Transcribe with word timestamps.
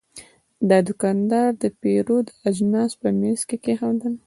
دا 0.69 0.77
دوکاندار 0.87 1.49
د 1.63 1.63
پیرود 1.81 2.27
اجناس 2.49 2.91
په 3.01 3.07
میز 3.19 3.39
کې 3.49 3.57
کېښودل. 3.63 4.13